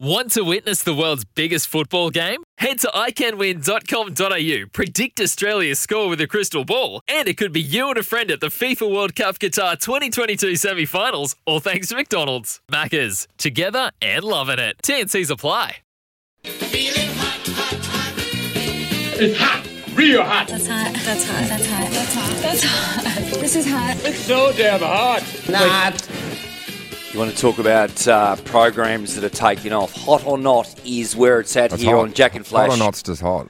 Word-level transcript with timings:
Want 0.00 0.30
to 0.34 0.42
witness 0.44 0.84
the 0.84 0.94
world's 0.94 1.24
biggest 1.24 1.66
football 1.66 2.10
game? 2.10 2.44
Head 2.58 2.78
to 2.80 2.86
iCanWin.com.au, 2.94 4.68
predict 4.72 5.20
Australia's 5.20 5.80
score 5.80 6.08
with 6.08 6.20
a 6.20 6.28
crystal 6.28 6.64
ball, 6.64 7.00
and 7.08 7.26
it 7.26 7.36
could 7.36 7.52
be 7.52 7.60
you 7.60 7.88
and 7.88 7.98
a 7.98 8.04
friend 8.04 8.30
at 8.30 8.38
the 8.38 8.46
FIFA 8.46 8.94
World 8.94 9.16
Cup 9.16 9.40
Qatar 9.40 9.76
2022 9.76 10.54
semi 10.54 10.84
finals, 10.84 11.34
all 11.46 11.58
thanks 11.58 11.88
to 11.88 11.96
McDonald's. 11.96 12.60
Maccas, 12.70 13.26
together 13.38 13.90
and 14.00 14.22
loving 14.22 14.60
it. 14.60 14.76
TNC's 14.84 15.30
apply. 15.30 15.78
Feeling 16.44 17.10
hot, 17.16 17.48
hot, 17.48 17.84
hot. 17.86 18.12
It's 19.20 19.36
hot, 19.36 19.96
real 19.96 20.22
hot. 20.22 20.46
That's 20.46 20.68
hot. 20.68 20.94
That's 20.94 21.28
hot. 21.28 21.48
That's 21.48 21.66
hot. 21.66 21.90
That's 21.90 22.14
hot. 22.14 22.36
That's 22.40 22.62
hot. 22.62 23.40
This 23.40 23.56
is 23.56 23.68
hot. 23.68 23.96
It's 24.04 24.20
so 24.20 24.52
damn 24.52 24.78
hot. 24.78 25.24
Not. 25.48 26.27
You 27.12 27.18
want 27.18 27.30
to 27.30 27.36
talk 27.38 27.58
about 27.58 28.06
uh, 28.06 28.36
programs 28.36 29.14
that 29.14 29.24
are 29.24 29.34
taking 29.34 29.72
off? 29.72 29.92
Hot 30.04 30.26
or 30.26 30.36
not 30.36 30.74
is 30.84 31.16
where 31.16 31.40
it's 31.40 31.56
at 31.56 31.70
That's 31.70 31.82
here 31.82 31.96
hot. 31.96 32.02
on 32.02 32.12
Jack 32.12 32.34
and 32.34 32.46
Flash. 32.46 32.68
Hot 32.68 32.76
or 32.76 32.78
not's 32.78 33.02
just 33.02 33.22
hot. 33.22 33.48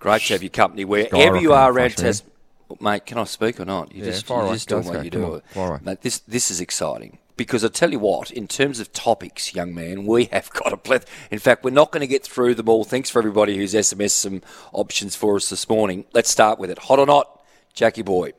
Great 0.00 0.22
to 0.22 0.32
have 0.34 0.42
your 0.42 0.50
company 0.50 0.84
wherever 0.84 1.36
you 1.36 1.52
are 1.52 1.70
around 1.72 1.92
Flash, 1.92 2.20
Tasmania. 2.20 2.32
Mate, 2.80 3.06
can 3.06 3.18
I 3.18 3.24
speak 3.24 3.60
or 3.60 3.64
not? 3.64 3.94
You 3.94 4.04
Yeah, 4.04 4.10
just, 4.10 4.26
fire 4.26 4.38
you're 4.38 4.46
away. 4.48 4.56
just 4.56 4.88
what 4.88 5.04
you 5.04 5.10
do. 5.10 5.34
on, 5.34 5.40
fire. 5.50 5.80
Mate, 5.84 6.00
this, 6.02 6.18
this 6.20 6.50
is 6.50 6.60
exciting 6.60 7.18
because 7.36 7.64
I 7.64 7.68
tell 7.68 7.92
you 7.92 8.00
what, 8.00 8.30
in 8.32 8.48
terms 8.48 8.80
of 8.80 8.92
topics, 8.92 9.54
young 9.54 9.72
man, 9.72 10.04
we 10.04 10.24
have 10.32 10.50
got 10.50 10.72
a 10.72 10.76
plethora. 10.76 11.08
In 11.30 11.38
fact, 11.38 11.62
we're 11.62 11.70
not 11.70 11.92
going 11.92 12.00
to 12.00 12.06
get 12.08 12.24
through 12.24 12.56
them 12.56 12.68
all. 12.68 12.82
Thanks 12.84 13.08
for 13.08 13.20
everybody 13.20 13.56
who's 13.56 13.72
SMS 13.72 14.10
some 14.10 14.42
options 14.72 15.14
for 15.14 15.36
us 15.36 15.48
this 15.48 15.68
morning. 15.68 16.06
Let's 16.12 16.30
start 16.30 16.58
with 16.58 16.70
it. 16.70 16.78
Hot 16.80 16.98
or 16.98 17.06
not, 17.06 17.40
Jackie 17.72 18.02
Boy. 18.02 18.32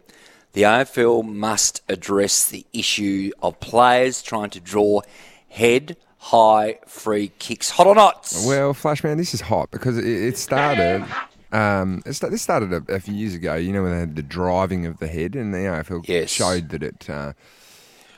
The 0.54 0.64
AFL 0.64 1.24
must 1.26 1.82
address 1.88 2.50
the 2.50 2.66
issue 2.74 3.32
of 3.42 3.60
players 3.60 4.22
trying 4.22 4.50
to 4.52 4.60
draw 4.60 5.02
head 5.50 5.96
high 6.18 6.80
free 6.86 7.32
kicks. 7.40 7.70
Hot 7.72 7.88
or 7.88 7.96
not? 7.96 8.32
Well, 8.46 8.74
Flashman, 8.74 9.18
this 9.18 9.34
is 9.34 9.42
hot 9.42 9.72
because 9.72 9.98
it, 9.98 10.06
it 10.06 10.38
started. 10.38 11.06
Um, 11.54 12.02
it 12.06 12.14
sta- 12.14 12.30
this 12.30 12.42
started 12.42 12.72
a, 12.74 12.94
a 12.96 13.00
few 13.00 13.14
years 13.14 13.34
ago. 13.36 13.56
You 13.56 13.74
know 13.74 13.84
when 13.84 13.92
they 13.92 14.00
had 14.00 14.16
the 14.16 14.24
driving 14.24 14.86
of 14.86 15.00
the 15.00 15.08
head, 15.08 15.36
and 15.36 15.54
the 15.54 15.60
AFL 15.60 16.08
Yes. 16.08 16.30
showed 16.30 16.70
that 16.70 16.84
it 16.84 17.10
uh, 17.10 17.34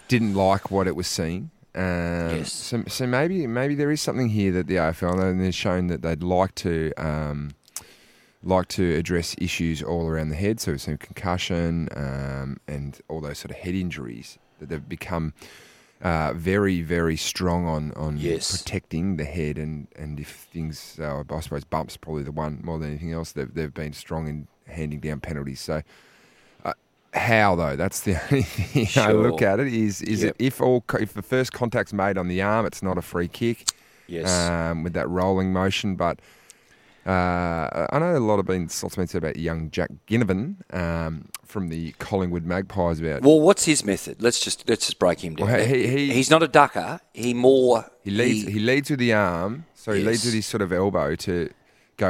didn't 0.08 0.34
like 0.36 0.70
what 0.72 0.88
it 0.88 0.96
was 0.96 1.08
seeing. 1.08 1.50
Um, 1.76 1.84
Yes. 2.38 2.52
So, 2.54 2.84
so 2.88 3.08
maybe 3.08 3.48
maybe 3.48 3.74
there 3.76 3.90
is 3.92 4.02
something 4.02 4.30
here 4.30 4.52
that 4.54 4.68
the 4.68 4.76
AFL 4.76 5.20
and 5.24 5.42
they've 5.44 5.54
shown 5.56 5.88
that 5.88 6.02
they'd 6.04 6.22
like 6.24 6.54
to 6.56 6.92
um, 6.98 7.52
like 8.44 8.68
to 8.70 8.96
address 8.96 9.36
issues 9.40 9.82
all 9.82 10.08
around 10.08 10.30
the 10.30 10.36
head. 10.36 10.60
So 10.60 10.72
we've 10.72 10.82
seen 10.82 10.98
concussion 10.98 11.88
um, 11.96 12.58
and 12.68 13.00
all 13.08 13.22
those 13.22 13.40
sort 13.40 13.52
of 13.52 13.58
head 13.58 13.74
injuries 13.76 14.38
that 14.60 14.70
they've 14.70 14.88
become 14.90 15.34
uh, 16.02 16.34
very, 16.34 16.82
very 16.82 17.16
strong 17.16 17.66
on 17.66 17.92
on 17.94 18.18
Yes. 18.18 18.52
protecting 18.62 19.16
the 19.18 19.24
head. 19.26 19.58
And, 19.58 19.88
and 19.96 20.20
if 20.20 20.30
things, 20.30 20.98
uh, 21.00 21.24
I 21.30 21.40
suppose, 21.40 21.64
bumps 21.64 21.96
probably 21.98 22.24
the 22.24 22.32
one 22.34 22.60
more 22.64 22.78
than 22.80 22.90
anything 22.90 23.14
else. 23.14 23.32
They've 23.32 23.54
they've 23.54 23.74
been 23.74 23.94
strong 23.94 24.28
in 24.28 24.48
handing 24.68 25.00
down 25.00 25.20
penalties. 25.22 25.62
So. 25.62 25.82
uh, 26.66 26.74
How 27.14 27.56
though? 27.56 27.76
That's 27.78 28.02
the 28.02 28.16
only 28.32 28.44
thing 28.44 28.88
I 29.02 29.12
look 29.14 29.42
at 29.42 29.60
it. 29.62 29.68
Is 29.68 30.02
is 30.02 30.24
Yep. 30.24 30.36
it 30.40 30.46
if 30.46 30.60
all 30.62 30.84
if 31.00 31.14
the 31.14 31.22
first 31.22 31.54
contact's 31.54 31.94
made 31.94 32.18
on 32.18 32.28
the 32.28 32.42
arm, 32.42 32.66
it's 32.66 32.84
not 32.84 32.98
a 32.98 33.02
free 33.02 33.30
kick 33.30 33.70
Yes. 34.08 34.28
um, 34.50 34.84
with 34.84 34.94
that 34.94 35.08
rolling 35.08 35.54
motion. 35.54 35.96
But 35.96 36.20
uh, 37.06 37.88
I 37.92 38.00
know 38.00 38.16
a 38.16 38.20
lot 38.20 38.38
have 38.38 38.46
been 38.46 38.64
lots 38.64 38.96
been 38.96 39.08
said 39.08 39.24
about 39.24 39.36
young 39.38 39.70
Jack 39.72 39.90
Ginnivan 40.08 40.56
um, 40.74 41.30
from 41.46 41.70
the 41.70 41.92
Collingwood 42.00 42.46
Magpies 42.46 43.00
about 43.00 43.22
Well, 43.24 43.40
what's 43.42 43.66
his 43.66 43.84
method? 43.86 44.22
Let's 44.22 44.40
just 44.40 44.68
let's 44.70 44.86
just 44.86 45.00
break 45.00 45.20
him 45.24 45.36
down. 45.36 45.48
Well, 45.50 45.66
he- 45.66 45.88
he- 45.88 46.14
he's 46.14 46.30
not 46.30 46.44
a 46.44 46.48
ducker. 46.48 47.00
He 47.14 47.34
more 47.34 47.86
he 48.04 48.12
leads 48.12 48.48
he, 48.48 48.60
leads 48.60 48.90
with 48.90 49.00
the 49.00 49.14
arm, 49.14 49.66
so 49.74 49.92
he 49.92 50.00
leads 50.04 50.20
Yes. 50.20 50.26
with 50.26 50.34
his 50.36 50.46
sort 50.46 50.62
of 50.62 50.72
elbow 50.72 51.16
to 51.16 51.50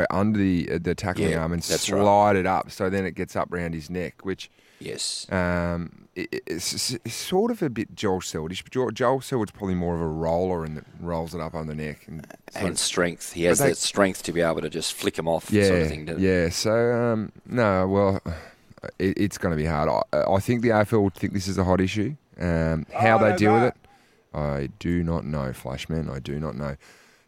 go 0.01 0.05
under 0.09 0.37
the 0.39 0.69
uh, 0.73 0.79
the 0.81 0.95
tackling 0.95 1.31
Yeah, 1.31 1.41
arm 1.41 1.53
and 1.53 1.61
that's 1.61 1.89
right. 1.89 2.01
slide 2.01 2.35
it 2.35 2.45
up, 2.45 2.71
so 2.71 2.89
then 2.89 3.05
it 3.05 3.15
gets 3.15 3.35
up 3.35 3.47
round 3.51 3.73
his 3.73 3.89
neck, 3.89 4.15
which. 4.23 4.49
yes. 4.79 5.27
Um, 5.31 5.99
it, 6.15 6.43
it's, 6.45 6.91
it's 6.93 7.15
sort 7.15 7.49
of 7.49 7.63
a 7.63 7.69
bit 7.71 7.95
Joel 7.95 8.21
Seldish. 8.21 8.63
Joel, 8.69 8.91
Joel 8.91 9.19
Selwood's 9.21 9.51
probably 9.51 9.73
more 9.73 9.95
of 9.95 10.01
a 10.01 10.05
roller 10.07 10.63
and 10.63 10.85
rolls 10.99 11.33
it 11.33 11.41
up 11.41 11.55
on 11.55 11.65
the 11.65 11.73
neck. 11.73 12.05
And, 12.07 12.27
and 12.53 12.67
of- 12.69 12.77
strength. 12.77 13.33
He 13.33 13.45
has 13.45 13.57
But 13.57 13.63
they- 13.63 13.69
that 13.71 13.77
strength 13.77 14.21
to 14.23 14.31
be 14.31 14.41
able 14.41 14.61
to 14.61 14.69
just 14.69 14.93
flick 14.93 15.17
him 15.17 15.27
off, 15.27 15.49
yeah, 15.49 15.67
sort 15.67 15.81
of 15.81 15.87
thing. 15.87 16.05
doesn't 16.05 16.21
he? 16.21 16.27
yeah. 16.27 16.49
So 16.49 16.93
um, 16.93 17.31
no, 17.47 17.87
well, 17.87 18.21
it, 18.99 19.17
it's 19.17 19.37
going 19.39 19.57
to 19.57 19.57
be 19.57 19.65
hard. 19.67 19.89
I, 19.89 20.23
I 20.31 20.39
think 20.39 20.61
the 20.61 20.69
AFL 20.69 21.01
would 21.03 21.15
think 21.15 21.33
this 21.33 21.47
is 21.47 21.57
a 21.57 21.63
hot 21.63 21.81
issue. 21.81 22.15
Um, 22.39 22.85
how 22.93 23.17
they 23.17 23.35
deal 23.35 23.53
with 23.55 23.63
it, 23.63 23.75
I 24.35 24.69
do 24.79 25.03
not 25.03 25.25
know, 25.25 25.51
Flashman. 25.53 26.09
I 26.09 26.19
do 26.19 26.39
not 26.39 26.55
know. 26.55 26.75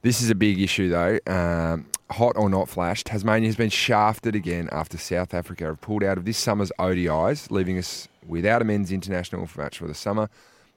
This 0.05 0.21
is 0.21 0.29
a 0.29 0.35
big 0.35 0.61
issue, 0.61 0.87
though. 0.87 1.17
Um, 1.25 1.87
hot 2.11 2.33
or 2.35 2.47
not, 2.47 2.69
Flash. 2.69 3.03
Tasmania 3.03 3.49
has 3.49 3.55
been 3.55 3.71
shafted 3.71 4.35
again 4.35 4.69
after 4.71 4.99
South 4.99 5.33
Africa 5.33 5.63
have 5.63 5.81
pulled 5.81 6.03
out 6.03 6.19
of 6.19 6.25
this 6.25 6.37
summer's 6.37 6.71
ODIs, 6.77 7.49
leaving 7.49 7.79
us 7.79 8.07
without 8.27 8.61
a 8.61 8.65
men's 8.65 8.91
international 8.91 9.49
match 9.57 9.79
for 9.79 9.87
the 9.87 9.95
summer. 9.95 10.29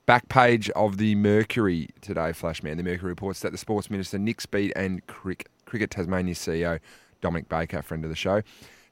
Back 0.06 0.30
page 0.30 0.70
of 0.70 0.96
the 0.96 1.14
Mercury 1.14 1.90
today, 2.00 2.32
Flashman. 2.32 2.78
The 2.78 2.82
Mercury 2.82 3.10
reports 3.10 3.40
that 3.40 3.52
the 3.52 3.58
Sports 3.58 3.90
Minister 3.90 4.18
Nick 4.18 4.40
Street 4.40 4.72
and 4.74 5.06
Cricket, 5.08 5.48
Cricket 5.66 5.90
Tasmania 5.90 6.32
CEO 6.32 6.80
Dominic 7.20 7.50
Baker, 7.50 7.82
friend 7.82 8.04
of 8.04 8.08
the 8.08 8.16
show, 8.16 8.40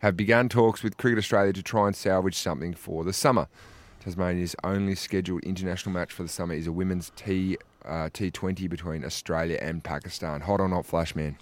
have 0.00 0.18
begun 0.18 0.50
talks 0.50 0.82
with 0.82 0.98
Cricket 0.98 1.16
Australia 1.16 1.54
to 1.54 1.62
try 1.62 1.86
and 1.86 1.96
salvage 1.96 2.36
something 2.36 2.74
for 2.74 3.04
the 3.04 3.14
summer. 3.14 3.48
Tasmania's 4.00 4.54
only 4.62 4.96
scheduled 4.96 5.42
international 5.44 5.94
match 5.94 6.12
for 6.12 6.24
the 6.24 6.28
summer 6.28 6.52
is 6.52 6.66
a 6.66 6.72
women's 6.72 7.10
T 7.16 7.56
uh, 7.86 8.08
T20 8.10 8.68
between 8.68 9.04
Australia 9.04 9.58
and 9.60 9.82
Pakistan. 9.82 10.40
Hot 10.42 10.60
or 10.60 10.68
not, 10.68 10.86
Flashman? 10.86 11.36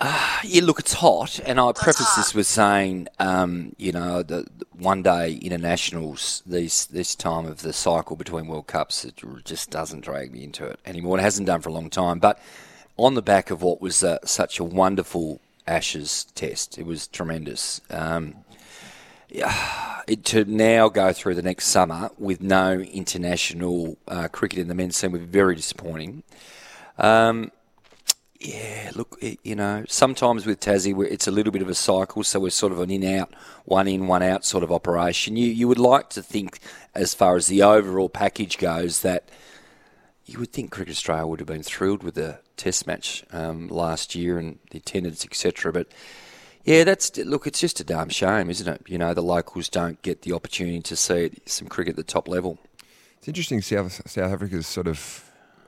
Yeah, 0.44 0.62
look, 0.62 0.78
it's 0.78 0.92
hot, 0.92 1.40
and 1.44 1.58
I 1.58 1.72
preface 1.72 2.14
this 2.14 2.34
with 2.34 2.46
saying, 2.46 3.08
um, 3.18 3.74
you 3.78 3.90
know, 3.90 4.22
the, 4.22 4.46
the 4.58 4.66
one 4.72 5.02
day 5.02 5.34
internationals, 5.36 6.42
these 6.46 6.86
this 6.86 7.14
time 7.14 7.46
of 7.46 7.62
the 7.62 7.72
cycle 7.72 8.14
between 8.14 8.46
World 8.46 8.66
Cups, 8.66 9.04
it 9.04 9.20
just 9.44 9.70
doesn't 9.70 10.02
drag 10.02 10.30
me 10.30 10.44
into 10.44 10.66
it 10.66 10.78
anymore. 10.84 11.18
It 11.18 11.22
hasn't 11.22 11.46
done 11.46 11.62
for 11.62 11.70
a 11.70 11.72
long 11.72 11.88
time, 11.88 12.18
but 12.18 12.38
on 12.98 13.14
the 13.14 13.22
back 13.22 13.50
of 13.50 13.62
what 13.62 13.80
was 13.80 14.04
uh, 14.04 14.18
such 14.24 14.58
a 14.58 14.64
wonderful 14.64 15.40
Ashes 15.66 16.26
test, 16.36 16.78
it 16.78 16.86
was 16.86 17.08
tremendous. 17.08 17.80
Um, 17.90 17.96
yeah, 18.20 18.34
it, 18.34 18.44
to 20.24 20.44
now 20.44 20.88
go 20.88 21.12
through 21.12 21.34
the 21.34 21.42
next 21.42 21.66
summer 21.66 22.10
with 22.18 22.40
no 22.40 22.78
international 22.78 23.98
uh, 24.08 24.28
cricket 24.28 24.58
in 24.58 24.68
the 24.68 24.74
men's 24.74 24.98
team 25.00 25.12
would 25.12 25.20
be 25.20 25.38
very 25.38 25.56
disappointing. 25.56 26.22
Um, 26.98 27.50
yeah, 28.40 28.90
look, 28.94 29.16
it, 29.20 29.38
you 29.42 29.54
know, 29.54 29.84
sometimes 29.88 30.46
with 30.46 30.60
Tassie, 30.60 31.06
it's 31.10 31.26
a 31.26 31.30
little 31.30 31.52
bit 31.52 31.62
of 31.62 31.68
a 31.68 31.74
cycle, 31.74 32.22
so 32.22 32.40
we're 32.40 32.50
sort 32.50 32.72
of 32.72 32.80
an 32.80 32.90
in-out, 32.90 33.32
one 33.64 33.88
in, 33.88 34.06
one 34.06 34.22
out 34.22 34.44
sort 34.44 34.62
of 34.62 34.70
operation. 34.70 35.36
You 35.36 35.48
you 35.48 35.66
would 35.68 35.78
like 35.78 36.10
to 36.10 36.22
think, 36.22 36.60
as 36.94 37.14
far 37.14 37.36
as 37.36 37.46
the 37.46 37.62
overall 37.62 38.08
package 38.08 38.58
goes, 38.58 39.00
that 39.00 39.28
you 40.26 40.38
would 40.38 40.52
think 40.52 40.70
Cricket 40.70 40.92
Australia 40.92 41.26
would 41.26 41.40
have 41.40 41.46
been 41.46 41.62
thrilled 41.62 42.02
with 42.02 42.14
the 42.14 42.40
Test 42.56 42.86
match 42.86 43.22
um, 43.32 43.68
last 43.68 44.14
year 44.14 44.38
and 44.38 44.58
the 44.70 44.78
attendance, 44.78 45.24
etc. 45.24 45.72
But 45.72 45.88
yeah, 46.66 46.84
that's 46.84 47.16
look, 47.16 47.46
it's 47.46 47.60
just 47.60 47.80
a 47.80 47.84
damn 47.84 48.10
shame, 48.10 48.50
isn't 48.50 48.68
it? 48.68 48.82
You 48.86 48.98
know, 48.98 49.14
the 49.14 49.22
locals 49.22 49.68
don't 49.68 50.00
get 50.02 50.22
the 50.22 50.32
opportunity 50.32 50.80
to 50.82 50.96
see 50.96 51.30
some 51.46 51.68
cricket 51.68 51.92
at 51.92 51.96
the 51.96 52.02
top 52.02 52.28
level. 52.28 52.58
It's 53.18 53.28
interesting. 53.28 53.62
South 53.62 54.08
South 54.08 54.32
Africa's 54.32 54.66
sort 54.66 54.86
of 54.86 55.26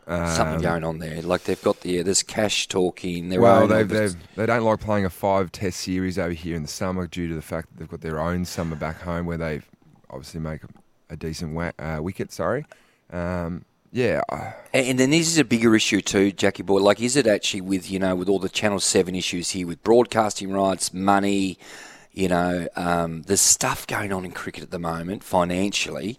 um, 0.08 0.26
Something 0.26 0.62
going 0.62 0.84
on 0.84 0.98
there. 0.98 1.20
Like 1.20 1.44
they've 1.44 1.62
got 1.62 1.82
the 1.82 2.00
there's 2.02 2.22
cash 2.22 2.66
talking. 2.66 3.28
Their 3.28 3.42
Well, 3.42 3.68
they've, 3.68 3.86
they've, 3.86 4.16
they 4.36 4.46
don't 4.46 4.64
like 4.64 4.80
playing 4.80 5.04
a 5.04 5.10
five 5.10 5.52
test 5.52 5.80
series 5.80 6.18
over 6.18 6.32
here 6.32 6.56
in 6.56 6.62
the 6.62 6.68
summer 6.68 7.06
due 7.06 7.28
to 7.28 7.34
the 7.34 7.42
fact 7.42 7.68
that 7.68 7.78
they've 7.78 7.88
got 7.88 8.00
their 8.00 8.18
own 8.18 8.46
summer 8.46 8.74
back 8.74 9.02
home 9.02 9.26
where 9.26 9.36
they 9.36 9.60
obviously 10.08 10.40
make 10.40 10.62
a, 10.64 10.68
a 11.10 11.16
decent 11.16 11.54
wa- 11.54 11.72
uh, 11.78 11.98
wicket. 12.00 12.32
Sorry, 12.32 12.64
um, 13.12 13.66
yeah, 13.92 14.20
And 14.72 14.98
then 14.98 15.10
this 15.10 15.28
is 15.28 15.38
a 15.38 15.44
bigger 15.44 15.74
issue 15.74 16.00
too, 16.00 16.32
Jackie 16.32 16.62
Boy. 16.62 16.80
Like, 16.80 17.00
is 17.00 17.16
it 17.16 17.26
actually 17.26 17.62
with 17.62 17.90
you 17.90 17.98
know 17.98 18.14
with 18.14 18.28
all 18.28 18.38
the 18.38 18.48
Channel 18.48 18.80
Seven 18.80 19.14
issues 19.14 19.50
here 19.50 19.66
with 19.66 19.82
broadcasting 19.82 20.52
rights, 20.52 20.92
money, 20.92 21.58
you 22.12 22.28
know, 22.28 22.68
um, 22.76 23.22
there's 23.22 23.40
stuff 23.40 23.86
going 23.86 24.12
on 24.12 24.24
in 24.24 24.32
cricket 24.32 24.62
at 24.62 24.70
the 24.70 24.78
moment 24.78 25.22
financially. 25.24 26.18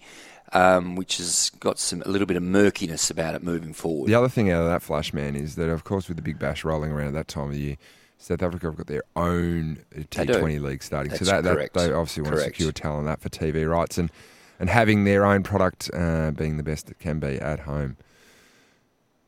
um, 0.52 0.96
which 0.96 1.18
has 1.18 1.52
got 1.60 1.78
some 1.78 2.02
a 2.08 2.10
little 2.10 2.26
bit 2.26 2.36
of 2.36 2.42
murkiness 2.42 3.12
about 3.12 3.36
it 3.36 3.44
moving 3.44 3.72
forward. 3.72 4.08
The 4.10 4.16
other 4.16 4.30
thing 4.30 4.52
out 4.52 4.64
of 4.64 4.68
that 4.70 4.82
flash, 4.82 5.14
man, 5.14 5.36
is 5.36 5.54
that 5.56 5.70
of 5.70 5.84
course 5.84 6.08
with 6.08 6.18
the 6.18 6.24
Big 6.24 6.40
Bash 6.40 6.64
rolling 6.64 6.92
around 6.92 7.10
at 7.10 7.14
that 7.14 7.28
time 7.28 7.50
of 7.50 7.52
the 7.52 7.60
year, 7.60 7.78
South 8.18 8.42
Africa 8.42 8.66
have 8.66 8.76
got 8.76 8.88
their 8.88 9.04
own 9.16 9.78
T20 9.96 10.60
league 10.60 10.82
starting. 10.82 11.12
That's 11.12 11.24
so 11.24 11.32
that, 11.32 11.44
that 11.44 11.54
correct. 11.54 11.74
they 11.76 11.92
obviously 11.92 12.24
want 12.24 12.34
Correct. 12.36 12.48
to 12.50 12.64
secure 12.64 12.72
talent 12.72 13.06
that 13.06 13.22
for 13.22 13.30
TV 13.30 13.70
rights 13.70 14.00
and 14.00 14.10
and 14.60 14.70
having 14.70 15.04
their 15.06 15.26
own 15.26 15.44
product 15.44 15.90
uh, 15.94 16.32
being 16.32 16.58
the 16.58 16.64
best 16.64 16.90
it 16.90 17.00
can 17.00 17.20
be 17.20 17.38
at 17.40 17.62
home. 17.62 17.98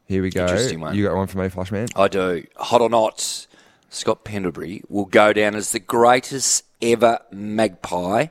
Here 0.06 0.22
we 0.22 0.30
go. 0.30 0.42
Interesting 0.42 0.82
one. 0.82 0.96
You 0.96 1.06
got 1.08 1.16
one 1.16 1.28
for 1.28 1.38
me, 1.38 1.48
Flash 1.50 1.72
Man? 1.72 1.88
I 1.96 2.08
do. 2.10 2.46
Hot 2.58 2.82
or 2.82 2.90
not, 2.90 3.48
Scott 3.90 4.26
Pendlebury 4.26 4.84
will 4.90 5.06
go 5.06 5.32
down 5.32 5.56
as 5.56 5.72
the 5.72 5.80
greatest 5.80 6.66
ever 6.82 7.20
magpie. 7.32 8.28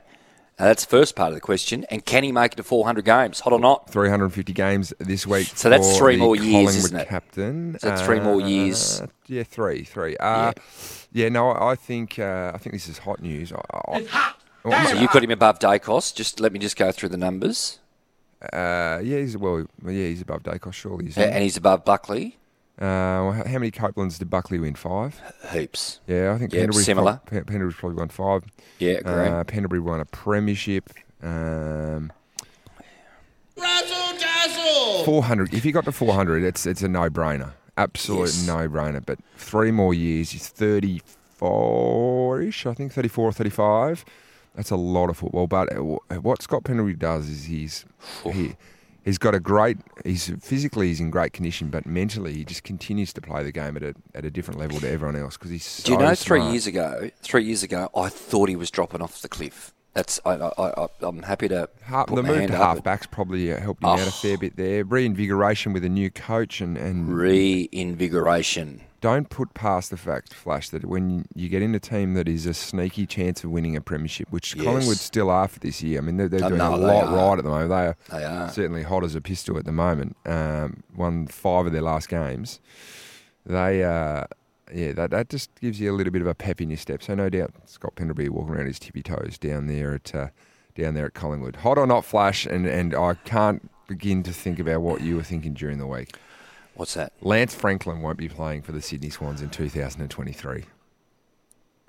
Now, 0.59 0.65
that's 0.67 0.85
the 0.85 0.91
first 0.91 1.15
part 1.15 1.29
of 1.29 1.33
the 1.33 1.41
question. 1.41 1.85
And 1.89 2.05
can 2.05 2.23
he 2.23 2.31
make 2.31 2.51
it 2.53 2.57
to 2.57 2.63
400 2.63 3.03
games? 3.03 3.39
Hot 3.39 3.51
or 3.51 3.59
not? 3.59 3.89
350 3.89 4.53
games 4.53 4.93
this 4.99 5.25
week. 5.25 5.47
So 5.55 5.71
that's 5.71 5.93
for 5.93 5.97
three 5.97 6.15
the 6.17 6.19
more 6.19 6.35
years, 6.35 6.51
Collingwood 6.51 6.75
isn't 6.75 6.99
it? 6.99 7.07
Captain. 7.07 7.77
So 7.79 7.89
that's 7.89 8.03
three 8.03 8.19
more 8.19 8.39
Uh, 8.39 8.45
years. 8.45 9.01
Yeah, 9.25 9.41
three, 9.41 9.83
three. 9.83 10.15
Uh, 10.17 10.51
yeah. 11.13 11.29
no, 11.29 11.49
I 11.49 11.71
I 11.71 11.75
think 11.75 12.19
uh, 12.19 12.51
I 12.53 12.59
think 12.59 12.73
this 12.73 12.87
is 12.87 12.99
hot 12.99 13.21
news. 13.21 13.51
I, 13.51 13.61
I, 13.87 14.33
Well, 14.63 14.87
So 14.89 14.95
you've 14.99 15.11
got 15.11 15.23
him 15.23 15.31
above 15.31 15.57
Daicos. 15.59 16.13
Just 16.13 16.39
let 16.39 16.51
me 16.53 16.59
just 16.59 16.75
go 16.77 16.91
through 16.91 17.09
the 17.09 17.17
numbers. 17.17 17.79
uh, 18.53 18.99
yeah, 19.03 19.17
he's 19.19 19.35
well, 19.37 19.65
well, 19.81 19.93
yeah, 19.93 20.07
he's 20.07 20.21
above 20.21 20.43
Daicos, 20.43 20.73
surely. 20.73 21.07
Isn't 21.07 21.21
he? 21.23 21.29
And 21.29 21.43
he's 21.43 21.57
above 21.57 21.83
Buckley. 21.85 22.37
Uh, 22.79 23.25
well, 23.25 23.31
how 23.33 23.43
how 23.45 23.59
many 23.59 23.69
Copelands 23.71 24.17
did 24.17 24.29
Buckley 24.29 24.57
win? 24.59 24.75
Five. 24.75 25.19
Heaps. 25.51 25.99
Yeah, 26.07 26.33
I 26.33 26.37
think 26.39 26.53
Yeah, 26.53 26.61
Pendlebury's 26.61 26.85
similar. 26.85 27.19
prob- 27.25 27.45
Pen- 27.47 27.71
probably 27.71 27.97
won 27.97 28.07
five. 28.09 28.45
Yeah, 28.79 28.93
agree. 28.93 29.27
Uh, 29.27 29.43
Pendlebury 29.43 29.81
won 29.81 29.99
a 29.99 30.05
premiership. 30.05 30.89
Um, 31.21 32.11
Four 35.05 35.23
hundred. 35.23 35.53
If 35.53 35.63
he 35.63 35.71
got 35.71 35.85
to 35.85 35.91
four 35.91 36.13
hundred, 36.13 36.43
it's 36.43 36.65
it's 36.65 36.81
a 36.83 36.87
no-brainer. 36.87 37.51
Absolute 37.77 38.25
Yes. 38.27 38.47
no-brainer. 38.47 39.03
But 39.05 39.19
three 39.37 39.71
more 39.71 39.93
years, 39.93 40.31
he's 40.31 40.47
thirty-four-ish. 40.49 42.65
I 42.65 42.73
think 42.73 42.91
34 42.93 43.29
or 43.29 43.31
35. 43.31 44.03
That's 44.55 44.71
a 44.71 44.75
lot 44.75 45.09
of 45.09 45.17
football. 45.17 45.47
But 45.47 45.69
what 46.21 46.41
Scott 46.41 46.63
Pendlebury 46.65 46.95
does 46.95 47.29
is 47.29 47.45
he's 47.45 47.85
he, 48.31 48.55
he's 49.05 49.17
got 49.17 49.33
a 49.33 49.39
great. 49.39 49.77
He's 50.03 50.29
physically 50.41 50.87
he's 50.89 50.99
in 50.99 51.09
great 51.09 51.31
condition, 51.33 51.69
but 51.69 51.85
mentally 51.85 52.33
he 52.33 52.43
just 52.43 52.63
continues 52.63 53.13
to 53.13 53.21
play 53.21 53.43
the 53.43 53.51
game 53.53 53.77
at 53.77 53.83
a 53.83 53.93
at 54.13 54.25
a 54.25 54.29
different 54.31 54.59
level 54.59 54.79
to 54.81 54.89
everyone 54.89 55.15
else 55.15 55.37
because 55.37 55.51
he's. 55.51 55.65
So 55.65 55.83
Do 55.85 55.91
you 55.93 55.97
know 55.99 56.15
three 56.15 56.43
years 56.43 56.67
ago? 56.67 57.09
Three 57.21 57.45
years 57.45 57.63
ago, 57.63 57.89
I 57.95 58.09
thought 58.09 58.49
he 58.49 58.55
was 58.57 58.69
dropping 58.69 59.01
off 59.01 59.21
the 59.21 59.29
cliff. 59.29 59.73
That's 59.93 60.19
I, 60.25 60.35
I, 60.35 60.51
I, 60.57 60.87
I'm 61.01 61.21
happy 61.23 61.49
to 61.49 61.67
Half, 61.83 62.07
the 62.07 62.23
move 62.23 62.47
to 62.47 62.53
up. 62.55 62.75
half 62.75 62.83
backs 62.83 63.05
probably 63.05 63.51
uh, 63.51 63.59
helped 63.59 63.83
him 63.83 63.89
out 63.89 63.99
a 63.99 64.03
Oh. 64.03 64.09
fair 64.09 64.37
bit 64.37 64.55
there. 64.55 64.85
Reinvigoration 64.85 65.73
with 65.73 65.83
a 65.83 65.89
new 65.89 66.09
coach 66.09 66.61
and, 66.61 66.77
and 66.77 67.09
Reinvigoration. 67.13 68.81
Don't 69.01 69.29
put 69.29 69.53
past 69.53 69.89
the 69.89 69.97
fact, 69.97 70.33
Flash, 70.33 70.69
that 70.69 70.85
when 70.85 71.25
you 71.35 71.49
get 71.49 71.61
in 71.61 71.73
a 71.75 71.79
team 71.79 72.13
that 72.13 72.27
is 72.29 72.45
a 72.45 72.53
sneaky 72.53 73.05
chance 73.07 73.43
of 73.43 73.49
winning 73.49 73.75
a 73.75 73.81
premiership, 73.81 74.27
which 74.31 74.55
Yes. 74.55 74.63
Collingwood 74.63 74.97
still 74.97 75.29
are 75.29 75.47
for 75.47 75.59
this 75.59 75.81
year. 75.81 75.97
I 75.97 76.01
mean, 76.01 76.17
they're, 76.17 76.29
they're 76.29 76.43
Oh, 76.45 76.49
doing 76.49 76.59
no, 76.59 76.75
a 76.75 76.77
lot 76.77 77.11
right 77.13 77.37
at 77.39 77.43
the 77.43 77.49
moment. 77.49 77.69
They 77.69 77.75
are, 77.87 77.97
They 78.19 78.23
are. 78.25 78.49
certainly 78.49 78.83
hot 78.83 79.03
as 79.03 79.15
a 79.15 79.21
pistol 79.21 79.57
at 79.57 79.65
the 79.65 79.71
moment. 79.71 80.15
Um, 80.25 80.83
won 80.95 81.27
five 81.27 81.65
of 81.65 81.71
their 81.73 81.81
last 81.81 82.09
games. 82.09 82.59
They, 83.45 83.83
uh, 83.83 84.25
yeah, 84.73 84.93
that, 84.93 85.09
that 85.11 85.29
just 85.29 85.49
gives 85.59 85.79
you 85.79 85.91
a 85.91 85.95
little 85.95 86.13
bit 86.13 86.21
of 86.21 86.27
a 86.27 86.35
pep 86.35 86.61
in 86.61 86.69
your 86.69 86.77
step. 86.77 87.01
So 87.03 87.15
no 87.15 87.27
doubt 87.29 87.53
Scott 87.65 87.95
Pendlebury 87.95 88.29
walking 88.29 88.53
around 88.55 88.67
his 88.67 88.79
tippy 88.79 89.01
toes 89.01 89.37
down 89.37 89.67
there 89.67 89.95
at 89.95 90.13
uh, 90.15 90.27
down 90.75 90.93
there 90.93 91.07
at 91.07 91.13
Collingwood. 91.13 91.57
Hot 91.57 91.77
or 91.77 91.85
not, 91.87 92.05
Flash, 92.05 92.45
and 92.45 92.65
and 92.67 92.93
I 92.95 93.15
can't 93.25 93.69
begin 93.87 94.23
to 94.23 94.31
think 94.31 94.59
about 94.59 94.81
what 94.81 95.01
you 95.01 95.17
were 95.17 95.23
thinking 95.23 95.53
during 95.53 95.79
the 95.79 95.87
week. 95.87 96.15
What's 96.75 96.93
that? 96.95 97.13
Lance 97.21 97.53
Franklin 97.53 98.01
won't 98.01 98.17
be 98.17 98.29
playing 98.29 98.61
for 98.61 98.71
the 98.71 98.81
Sydney 98.81 99.09
Swans 99.09 99.41
in 99.41 99.49
2023. 99.49 100.63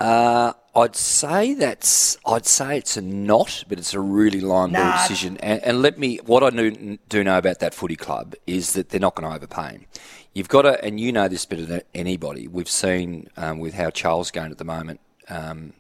Uh, 0.00 0.52
I'd 0.75 0.96
say 0.96 1.55
that's. 1.55 2.19
I'd 2.26 2.44
say 2.44 2.79
it's 2.79 2.96
a 2.96 3.02
not, 3.02 3.62
but 3.69 3.79
it's 3.79 3.94
a 3.94 4.00
really 4.00 4.40
line 4.40 4.73
ball 4.73 4.93
decision. 4.93 5.37
And, 5.37 5.62
and 5.62 5.81
let 5.81 5.96
me. 5.96 6.17
What 6.25 6.43
I 6.43 6.49
knew, 6.49 6.99
do 7.08 7.23
know 7.23 7.38
about 7.38 7.61
that 7.61 7.73
footy 7.73 7.94
club 7.94 8.34
is 8.46 8.73
that 8.73 8.88
they're 8.88 8.99
not 8.99 9.14
going 9.14 9.31
to 9.31 9.37
overpay 9.37 9.73
him. 9.73 9.87
You've 10.34 10.49
got 10.49 10.62
to, 10.62 10.82
and 10.85 10.99
you 10.99 11.12
know 11.12 11.28
this 11.28 11.46
better 11.46 11.64
than 11.64 11.82
anybody. 11.94 12.49
We've 12.49 12.69
seen 12.69 13.28
um, 13.37 13.61
with 13.61 13.75
how 13.75 13.90
Charles 13.90 14.32
going 14.32 14.50
at 14.50 14.58
the 14.58 14.64
moment 14.64 15.00
um, 15.28 15.75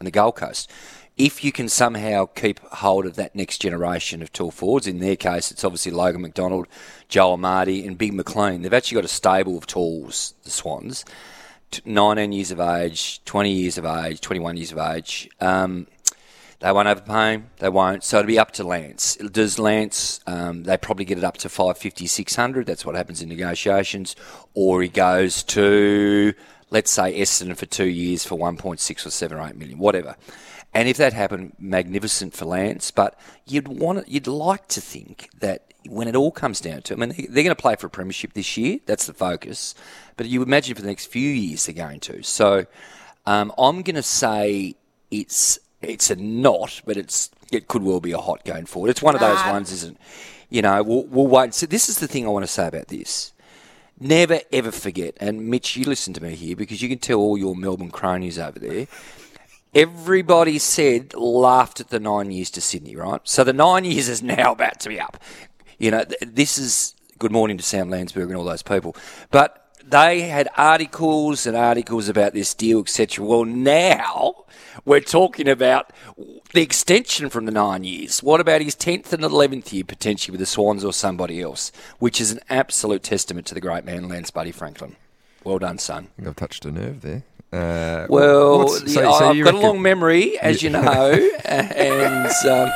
on 0.00 0.04
the 0.04 0.10
Gold 0.10 0.36
Coast. 0.36 0.70
If 1.16 1.44
you 1.44 1.52
can 1.52 1.68
somehow 1.68 2.26
keep 2.26 2.58
hold 2.60 3.04
of 3.04 3.16
that 3.16 3.34
next 3.34 3.58
generation 3.58 4.22
of 4.22 4.32
tall 4.32 4.50
forwards, 4.50 4.86
in 4.86 4.98
their 4.98 5.16
case, 5.16 5.50
it's 5.50 5.64
obviously 5.64 5.92
Logan 5.92 6.22
McDonald, 6.22 6.66
Joel 7.08 7.36
Amartey, 7.36 7.86
and 7.86 7.98
Big 7.98 8.14
McLean. 8.14 8.62
They've 8.62 8.72
actually 8.72 8.96
got 8.96 9.04
a 9.04 9.08
stable 9.08 9.58
of 9.58 9.66
talls, 9.66 10.34
the 10.42 10.50
Swans. 10.50 11.04
19 11.84 12.32
years 12.32 12.50
of 12.50 12.60
age, 12.60 13.22
20 13.24 13.50
years 13.50 13.78
of 13.78 13.84
age, 13.84 14.20
21 14.20 14.56
years 14.56 14.72
of 14.72 14.78
age. 14.78 15.28
Um, 15.40 15.86
they 16.62 16.70
won't 16.70 16.86
overpay. 16.86 17.42
They 17.58 17.68
won't. 17.68 18.04
So 18.04 18.18
it'll 18.18 18.28
be 18.28 18.38
up 18.38 18.52
to 18.52 18.64
Lance. 18.64 19.16
Does 19.16 19.58
Lance, 19.58 20.20
um, 20.28 20.62
they 20.62 20.76
probably 20.76 21.04
get 21.04 21.18
it 21.18 21.24
up 21.24 21.36
to 21.38 21.48
550, 21.48 22.06
600. 22.06 22.66
That's 22.66 22.86
what 22.86 22.94
happens 22.94 23.20
in 23.20 23.28
negotiations. 23.28 24.14
Or 24.54 24.80
he 24.80 24.88
goes 24.88 25.42
to, 25.44 26.34
let's 26.70 26.92
say, 26.92 27.18
Essendon 27.18 27.56
for 27.56 27.66
two 27.66 27.88
years 27.88 28.24
for 28.24 28.38
1.6 28.38 29.06
or 29.06 29.10
7 29.10 29.38
or 29.38 29.46
8 29.46 29.56
million, 29.56 29.78
whatever. 29.78 30.16
And 30.74 30.88
if 30.88 30.96
that 30.96 31.12
happened, 31.12 31.52
magnificent 31.58 32.32
for 32.34 32.46
Lance. 32.46 32.90
But 32.90 33.18
you'd 33.46 33.68
want 33.68 34.08
you'd 34.08 34.26
like 34.26 34.68
to 34.68 34.80
think 34.80 35.28
that 35.40 35.72
when 35.86 36.08
it 36.08 36.16
all 36.16 36.30
comes 36.30 36.60
down 36.60 36.82
to, 36.82 36.94
I 36.94 36.96
mean, 36.96 37.08
they- 37.10 37.26
they're 37.28 37.42
going 37.44 37.48
to 37.56 37.60
play 37.60 37.76
for 37.76 37.88
a 37.88 37.90
premiership 37.90 38.32
this 38.34 38.56
year. 38.56 38.78
That's 38.86 39.06
the 39.06 39.12
focus. 39.12 39.74
But 40.16 40.28
you 40.28 40.42
imagine 40.42 40.74
for 40.74 40.82
the 40.82 40.88
next 40.88 41.06
few 41.06 41.28
years 41.28 41.66
they're 41.66 41.74
going 41.74 42.00
to. 42.00 42.22
So 42.22 42.66
um, 43.26 43.52
I'm 43.58 43.82
going 43.82 43.96
to 43.96 44.02
say 44.02 44.76
it's 45.10 45.58
it's 45.82 46.10
a 46.10 46.16
not, 46.16 46.80
but 46.86 46.96
it's 46.96 47.30
it 47.50 47.68
could 47.68 47.82
well 47.82 48.00
be 48.00 48.12
a 48.12 48.18
hot 48.18 48.44
going 48.44 48.64
forward. 48.66 48.90
It's 48.90 49.02
one 49.02 49.14
of 49.14 49.20
those 49.20 49.38
ones, 49.52 49.72
isn't? 49.72 49.98
You 50.48 50.62
know, 50.62 50.82
we'll, 50.82 51.04
we'll 51.04 51.26
wait. 51.26 51.54
So 51.54 51.66
this 51.66 51.88
is 51.88 51.98
the 51.98 52.08
thing 52.08 52.24
I 52.26 52.30
want 52.30 52.44
to 52.44 52.50
say 52.50 52.66
about 52.68 52.88
this. 52.88 53.32
Never 54.00 54.40
ever 54.52 54.72
forget, 54.72 55.16
and 55.20 55.48
Mitch, 55.48 55.76
you 55.76 55.84
listen 55.84 56.12
to 56.14 56.22
me 56.22 56.34
here 56.34 56.56
because 56.56 56.82
you 56.82 56.88
can 56.88 56.98
tell 56.98 57.18
all 57.18 57.36
your 57.38 57.54
Melbourne 57.54 57.90
cronies 57.90 58.38
over 58.38 58.58
there. 58.58 58.86
Everybody 59.74 60.58
said 60.58 61.14
laughed 61.14 61.80
at 61.80 61.88
the 61.88 61.98
nine 61.98 62.30
years 62.30 62.50
to 62.50 62.60
Sydney, 62.60 62.94
right? 62.94 63.22
So 63.24 63.42
the 63.42 63.54
nine 63.54 63.86
years 63.86 64.06
is 64.06 64.22
now 64.22 64.52
about 64.52 64.80
to 64.80 64.90
be 64.90 65.00
up. 65.00 65.16
You 65.78 65.90
know, 65.90 66.04
this 66.20 66.58
is 66.58 66.94
good 67.18 67.32
morning 67.32 67.56
to 67.56 67.64
Sam 67.64 67.88
Landsberger 67.88 68.26
and 68.26 68.36
all 68.36 68.44
those 68.44 68.62
people. 68.62 68.94
But 69.30 69.74
they 69.82 70.22
had 70.22 70.48
articles 70.58 71.46
and 71.46 71.56
articles 71.56 72.10
about 72.10 72.34
this 72.34 72.52
deal, 72.52 72.80
etc. 72.80 73.24
Well, 73.24 73.46
now 73.46 74.44
we're 74.84 75.00
talking 75.00 75.48
about 75.48 75.90
the 76.52 76.60
extension 76.60 77.30
from 77.30 77.46
the 77.46 77.52
nine 77.52 77.82
years. 77.82 78.22
What 78.22 78.42
about 78.42 78.60
his 78.60 78.74
tenth 78.74 79.14
and 79.14 79.24
eleventh 79.24 79.72
year 79.72 79.84
potentially 79.84 80.32
with 80.32 80.40
the 80.40 80.46
Swans 80.46 80.84
or 80.84 80.92
somebody 80.92 81.40
else? 81.40 81.72
Which 81.98 82.20
is 82.20 82.30
an 82.30 82.40
absolute 82.50 83.02
testament 83.02 83.46
to 83.46 83.54
the 83.54 83.60
great 83.60 83.86
man, 83.86 84.06
Lance 84.06 84.30
Buddy 84.30 84.52
Franklin. 84.52 84.96
Well 85.44 85.58
done, 85.58 85.78
son. 85.78 86.08
I've 86.24 86.36
touched 86.36 86.66
a 86.66 86.70
nerve 86.70 87.00
there. 87.00 87.24
Uh, 87.52 88.06
Well, 88.08 88.58
what's- 88.60 88.94
yeah, 88.94 89.10
I've 89.10 89.44
got 89.44 89.54
a 89.54 89.58
long 89.58 89.82
memory, 89.82 90.38
as 90.40 90.62
you 90.62 90.70
know, 90.70 91.12
and 91.44 92.26
um, 92.48 92.70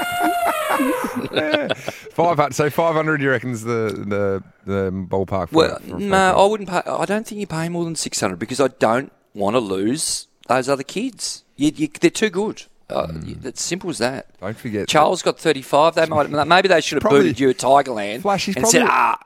500, 2.12 2.54
so 2.54 2.70
500, 2.70 3.20
you 3.22 3.30
reckon's 3.30 3.62
the, 3.62 4.04
the, 4.06 4.42
the 4.70 4.90
ballpark 4.92 5.48
for 5.48 5.56
well, 5.56 5.78
for 5.80 5.98
no, 5.98 6.36
I 6.38 6.44
wouldn't 6.46 6.68
pay. 6.68 6.82
I 6.86 7.04
don't 7.04 7.26
think 7.26 7.40
you 7.40 7.46
pay 7.46 7.68
more 7.68 7.84
than 7.84 7.94
six 7.96 8.20
hundred 8.20 8.38
because 8.38 8.60
I 8.60 8.68
don't 8.68 9.12
want 9.34 9.54
to 9.54 9.60
lose 9.60 10.26
those 10.48 10.68
other 10.68 10.82
kids. 10.82 11.44
You, 11.56 11.72
you, 11.74 11.88
they're 12.00 12.10
too 12.10 12.30
good. 12.30 12.64
Uh, 12.88 13.06
Hmm. 13.08 13.32
It's 13.46 13.62
simple 13.62 13.90
as 13.90 13.98
that. 13.98 14.28
Don't 14.40 14.56
forget. 14.56 14.86
Charles 14.88 15.22
got 15.22 15.38
thirty-five. 15.40 15.94
They 15.94 16.06
might 16.06 16.30
maybe 16.46 16.68
they 16.68 16.80
should 16.80 16.96
have 16.96 17.02
Probably- 17.02 17.20
booted 17.20 17.40
you 17.40 17.50
at 17.50 17.56
Tigerland 17.58 18.22
Flash, 18.22 18.46
and 18.48 18.54
said, 18.68 18.84
probably- 18.86 18.88
"Ah, 18.88 19.18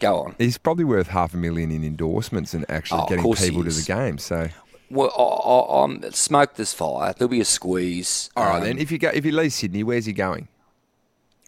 go 0.00 0.16
on." 0.20 0.34
He's 0.38 0.58
probably 0.58 0.84
worth 0.84 1.08
half 1.08 1.32
a 1.32 1.36
million 1.36 1.70
in 1.70 1.84
endorsements 1.84 2.54
and 2.54 2.64
actually 2.68 3.02
Oh, 3.02 3.06
getting 3.06 3.32
people 3.34 3.62
to 3.64 3.70
the 3.70 3.82
game. 3.86 4.18
So, 4.18 4.48
Well, 4.90 5.10
I, 5.16 5.22
I, 5.22 5.84
I'm 5.84 6.12
smoke 6.12 6.54
this 6.54 6.72
fire. 6.72 7.14
There'll 7.16 7.28
be 7.30 7.40
a 7.40 7.44
squeeze. 7.44 8.30
all 8.36 8.44
right, 8.44 8.58
Um, 8.58 8.64
then 8.64 8.78
if 8.78 8.90
you 8.92 8.98
go, 8.98 9.08
if 9.12 9.24
you 9.24 9.32
leave 9.32 9.52
Sydney, 9.52 9.82
where's 9.82 10.06
he 10.06 10.12
going? 10.12 10.48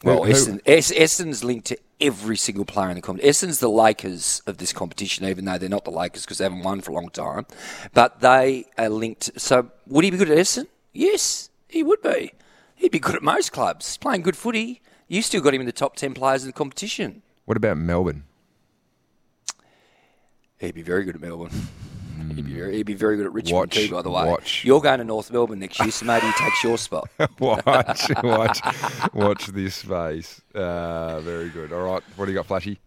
Well, 0.04 0.24
Who- 0.24 0.32
Essendon, 0.32 0.60
Es- 0.66 0.92
Essendon's 0.92 1.42
linked 1.44 1.66
to 1.68 1.78
every 2.00 2.36
single 2.36 2.64
player 2.64 2.90
in 2.90 2.96
the 2.96 3.02
competition. 3.02 3.30
Essendon's 3.48 3.60
the 3.60 3.70
Lakers 3.70 4.42
of 4.46 4.58
this 4.58 4.72
competition, 4.72 5.24
even 5.26 5.44
though 5.46 5.56
they're 5.58 5.68
not 5.68 5.84
the 5.84 5.90
Lakers 5.90 6.22
because 6.22 6.38
they 6.38 6.44
haven't 6.44 6.62
won 6.62 6.80
for 6.80 6.90
a 6.92 6.94
long 6.94 7.08
time. 7.08 7.46
But 7.94 8.20
they 8.20 8.66
are 8.76 8.88
linked. 8.90 9.30
So, 9.40 9.70
would 9.86 10.04
he 10.04 10.10
be 10.10 10.16
good 10.18 10.30
at 10.30 10.36
Essendon? 10.38 10.66
Yes, 10.92 11.50
he 11.68 11.82
would 11.82 12.02
be. 12.02 12.32
He'd 12.74 12.92
be 12.92 12.98
good 12.98 13.14
at 13.16 13.22
most 13.22 13.52
clubs. 13.52 13.86
He's 13.86 13.96
playing 13.96 14.22
good 14.22 14.36
footy. 14.36 14.82
You 15.08 15.22
still 15.22 15.40
got 15.40 15.54
him 15.54 15.60
in 15.60 15.66
the 15.66 15.72
top 15.72 15.96
10 15.96 16.12
players 16.14 16.42
in 16.42 16.48
the 16.48 16.52
competition. 16.52 17.22
What 17.46 17.56
about 17.56 17.78
Melbourne? 17.78 18.24
He'd 20.58 20.74
be 20.74 20.82
very 20.82 21.04
good 21.04 21.14
at 21.16 21.20
Melbourne. 21.20 21.50
He'd 22.34 22.46
be, 22.46 22.54
very, 22.54 22.76
he'd 22.76 22.86
be 22.86 22.94
very 22.94 23.16
good 23.16 23.26
at 23.26 23.32
Richmond 23.32 23.54
Watch, 23.54 23.74
too, 23.74 23.90
by 23.90 24.02
the 24.02 24.10
way. 24.10 24.26
watch. 24.26 24.64
You're 24.64 24.80
going 24.80 24.98
to 24.98 25.04
North 25.04 25.30
Melbourne 25.30 25.58
next 25.58 25.80
year, 25.80 25.90
so 25.90 26.06
maybe 26.06 26.26
he 26.26 26.32
takes 26.32 26.64
your 26.64 26.78
spot. 26.78 27.08
watch, 27.38 28.10
watch, 28.22 28.60
watch 29.14 29.46
this 29.48 29.76
space. 29.76 30.40
Uh, 30.54 31.20
very 31.20 31.48
good. 31.50 31.72
All 31.72 31.82
right, 31.82 32.02
what 32.16 32.26
do 32.26 32.32
you 32.32 32.36
got, 32.36 32.46
Flashy? 32.46 32.78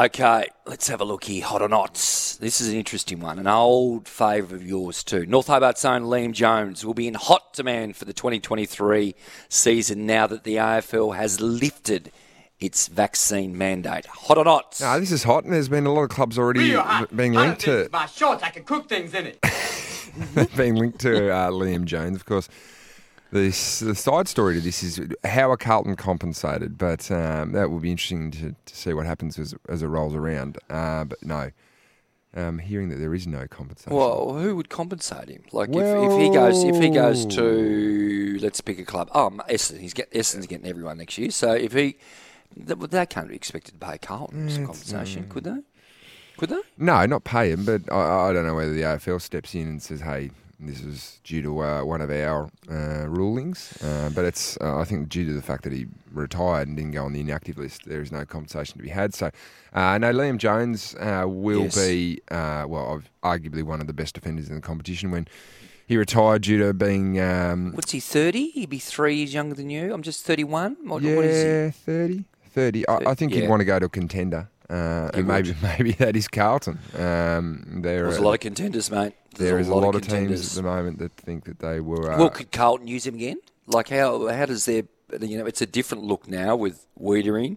Okay, 0.00 0.46
let's 0.64 0.86
have 0.86 1.00
a 1.00 1.04
look 1.04 1.24
here. 1.24 1.44
Hot 1.44 1.60
or 1.60 1.68
not? 1.68 1.94
This 1.94 2.60
is 2.60 2.68
an 2.68 2.76
interesting 2.76 3.18
one. 3.18 3.40
An 3.40 3.48
old 3.48 4.06
favourite 4.06 4.62
of 4.62 4.64
yours 4.64 5.02
too. 5.02 5.26
North 5.26 5.48
Hobart's 5.48 5.84
own 5.84 6.02
Liam 6.02 6.32
Jones 6.32 6.84
will 6.86 6.94
be 6.94 7.08
in 7.08 7.14
hot 7.14 7.52
demand 7.52 7.96
for 7.96 8.04
the 8.04 8.12
2023 8.12 9.16
season 9.48 10.06
now 10.06 10.28
that 10.28 10.44
the 10.44 10.54
AFL 10.54 11.16
has 11.16 11.40
lifted 11.40 12.12
its 12.60 12.88
vaccine 12.88 13.56
mandate. 13.56 14.06
Hot 14.06 14.38
or 14.38 14.44
not? 14.44 14.78
No, 14.80 14.98
this 14.98 15.12
is 15.12 15.22
hot, 15.22 15.44
and 15.44 15.52
there's 15.52 15.68
been 15.68 15.86
a 15.86 15.92
lot 15.92 16.02
of 16.02 16.10
clubs 16.10 16.38
already 16.38 16.60
Real 16.60 16.82
hot. 16.82 17.16
being 17.16 17.34
Hot 17.34 17.46
linked 17.46 17.68
as 17.68 17.86
to 17.86 17.90
My 17.92 18.06
shorts, 18.06 18.42
I 18.42 18.50
can 18.50 18.64
cook 18.64 18.88
things 18.88 19.14
in 19.14 19.26
it. 19.26 20.56
being 20.56 20.74
linked 20.74 21.00
to 21.00 21.32
uh, 21.32 21.50
Liam 21.50 21.84
Jones. 21.84 22.16
Of 22.16 22.24
course, 22.24 22.48
the 23.30 23.46
the 23.48 23.94
side 23.94 24.28
story 24.28 24.54
to 24.54 24.60
this 24.60 24.82
is 24.82 25.00
how 25.24 25.50
are 25.50 25.56
Carlton 25.56 25.96
compensated, 25.96 26.78
but 26.78 27.10
um, 27.10 27.52
that 27.52 27.70
will 27.70 27.78
be 27.80 27.90
interesting 27.90 28.30
to, 28.32 28.54
to 28.64 28.76
see 28.76 28.92
what 28.92 29.06
happens 29.06 29.38
as 29.38 29.54
as 29.68 29.82
it 29.82 29.86
rolls 29.86 30.14
around. 30.14 30.58
Uh, 30.68 31.04
but 31.04 31.22
no, 31.22 31.50
um, 32.34 32.58
hearing 32.58 32.88
that 32.88 32.96
there 32.96 33.14
is 33.14 33.26
no 33.26 33.46
compensation. 33.46 33.96
Well, 33.96 34.34
who 34.34 34.56
would 34.56 34.68
compensate 34.68 35.28
him? 35.28 35.42
Like 35.52 35.70
if, 35.70 35.76
if 35.76 36.20
he 36.20 36.30
goes, 36.30 36.64
if 36.64 36.76
he 36.76 36.90
goes 36.90 37.26
to, 37.26 38.38
let's 38.40 38.60
pick 38.60 38.78
a 38.78 38.84
club. 38.84 39.10
Oh, 39.14 39.30
Essendon. 39.48 39.80
He's 39.80 39.94
get 39.94 40.10
Essendon's 40.12 40.46
getting 40.46 40.66
everyone 40.66 40.98
next 40.98 41.18
year. 41.18 41.30
So 41.30 41.52
if 41.52 41.72
he, 41.72 41.98
they, 42.56 42.74
they 42.74 43.06
can't 43.06 43.28
be 43.28 43.34
expected 43.36 43.80
to 43.80 43.86
pay 43.86 43.98
Carlton 43.98 44.48
some 44.48 44.66
compensation, 44.66 45.28
could 45.28 45.44
they? 45.44 45.58
Could 46.36 46.50
they? 46.50 46.60
No, 46.76 47.04
not 47.06 47.24
pay 47.24 47.50
him, 47.50 47.64
but 47.64 47.82
I, 47.92 48.28
I 48.28 48.32
don't 48.32 48.46
know 48.46 48.54
whether 48.54 48.72
the 48.72 48.82
AFL 48.82 49.20
steps 49.20 49.54
in 49.54 49.66
and 49.66 49.82
says, 49.82 50.00
"Hey, 50.00 50.30
this 50.60 50.80
is 50.80 51.20
due 51.24 51.42
to 51.42 51.60
uh, 51.62 51.84
one 51.84 52.00
of 52.00 52.10
our 52.10 52.48
uh, 52.70 53.06
rulings." 53.08 53.76
Uh, 53.82 54.10
but 54.10 54.24
it's, 54.24 54.56
uh, 54.60 54.78
I 54.78 54.84
think, 54.84 55.08
due 55.08 55.26
to 55.26 55.32
the 55.34 55.42
fact 55.42 55.64
that 55.64 55.72
he 55.72 55.86
retired 56.12 56.68
and 56.68 56.76
didn't 56.76 56.92
go 56.92 57.04
on 57.04 57.12
the 57.12 57.20
inactive 57.20 57.58
list, 57.58 57.86
there 57.86 58.00
is 58.00 58.12
no 58.12 58.24
compensation 58.24 58.76
to 58.76 58.82
be 58.84 58.88
had. 58.90 59.14
So, 59.14 59.30
uh, 59.72 59.98
no, 59.98 60.12
Liam 60.12 60.38
Jones 60.38 60.94
uh, 61.00 61.24
will 61.26 61.64
Yes. 61.64 61.74
be, 61.86 62.20
uh, 62.30 62.64
well, 62.68 63.02
arguably 63.24 63.64
one 63.64 63.80
of 63.80 63.88
the 63.88 63.92
best 63.92 64.14
defenders 64.14 64.48
in 64.48 64.54
the 64.54 64.60
competition 64.62 65.10
when. 65.10 65.26
He 65.86 65.96
retired 65.96 66.42
due 66.42 66.58
to 66.58 66.74
being, 66.74 67.18
um, 67.18 67.72
What's 67.72 67.92
he? 67.92 68.00
Thirty? 68.00 68.50
He'd 68.50 68.68
be 68.68 68.78
three 68.78 69.14
years 69.16 69.32
younger 69.32 69.54
than 69.54 69.70
you. 69.70 69.94
I'm 69.94 70.02
just 70.02 70.22
thirty-one. 70.26 70.76
What, 70.84 71.02
yeah, 71.02 71.16
what 71.16 71.24
is 71.24 71.74
30. 71.76 72.24
30. 72.58 72.88
I, 72.88 73.10
I 73.10 73.14
think 73.14 73.32
Yeah. 73.32 73.42
he'd 73.42 73.48
want 73.48 73.60
to 73.60 73.64
go 73.64 73.78
to 73.78 73.86
a 73.86 73.88
contender. 73.88 74.48
Uh, 74.68 75.10
and 75.14 75.26
maybe 75.26 75.54
maybe 75.62 75.92
that 75.92 76.14
is 76.16 76.28
Carlton. 76.28 76.78
Um, 76.94 77.80
there 77.82 78.02
There's 78.02 78.16
are- 78.18 78.20
a 78.20 78.24
lot 78.24 78.34
of 78.34 78.40
contenders, 78.40 78.90
mate. 78.90 79.14
There's 79.36 79.50
there 79.50 79.58
is 79.60 79.68
a 79.68 79.74
lot, 79.74 79.94
of 79.94 80.02
teams 80.06 80.50
at 80.50 80.62
the 80.62 80.68
moment 80.68 80.98
that 80.98 81.12
think 81.16 81.44
that 81.44 81.60
they 81.60 81.80
were. 81.80 82.12
Uh, 82.12 82.18
Well, 82.18 82.30
could 82.30 82.50
Carlton 82.50 82.88
use 82.88 83.06
him 83.06 83.14
again? 83.14 83.38
Like 83.66 83.88
how 83.88 84.26
how 84.28 84.46
does 84.46 84.64
their 84.64 84.82
you 85.20 85.38
know 85.38 85.46
it's 85.46 85.62
a 85.62 85.66
different 85.66 86.04
look 86.04 86.26
now 86.28 86.56
with 86.56 86.84
Weitering. 87.00 87.56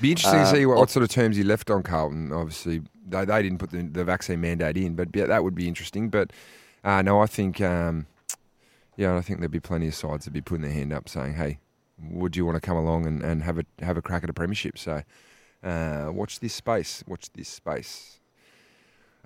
be 0.00 0.10
interesting 0.10 0.40
uh, 0.40 0.44
to 0.50 0.56
see 0.56 0.66
what, 0.66 0.76
what 0.76 0.90
sort 0.90 1.02
of 1.02 1.08
terms 1.08 1.36
he 1.36 1.42
left 1.42 1.70
on 1.70 1.82
Carlton. 1.82 2.32
Obviously, 2.32 2.82
they, 3.08 3.24
they 3.24 3.42
didn't 3.42 3.58
put 3.58 3.70
the, 3.70 3.82
the 3.82 4.04
vaccine 4.04 4.40
mandate 4.40 4.76
in, 4.76 4.94
but 4.94 5.08
yeah, 5.14 5.26
that 5.26 5.42
would 5.42 5.54
be 5.54 5.66
interesting. 5.66 6.10
But 6.10 6.32
uh, 6.84 7.00
no, 7.02 7.20
I 7.20 7.26
think 7.26 7.60
um, 7.60 8.06
yeah, 8.96 9.16
I 9.16 9.20
think 9.22 9.38
there'd 9.40 9.50
be 9.50 9.58
plenty 9.60 9.88
of 9.88 9.94
sides 9.94 10.24
that'd 10.24 10.32
be 10.34 10.42
putting 10.42 10.62
their 10.62 10.72
hand 10.72 10.92
up, 10.92 11.08
saying, 11.08 11.34
"Hey, 11.34 11.58
would 12.10 12.36
you 12.36 12.44
want 12.46 12.56
to 12.56 12.60
come 12.60 12.76
along 12.76 13.06
and, 13.06 13.22
and 13.22 13.42
have 13.42 13.58
a 13.58 13.64
have 13.82 13.96
a 13.96 14.02
crack 14.02 14.24
at 14.24 14.30
a 14.30 14.32
premiership?" 14.32 14.78
So 14.78 15.02
uh, 15.62 16.10
watch 16.12 16.40
this 16.40 16.54
space. 16.54 17.04
Watch 17.06 17.30
this 17.32 17.48
space. 17.48 18.20